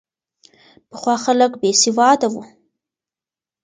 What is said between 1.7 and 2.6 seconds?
سواده وو.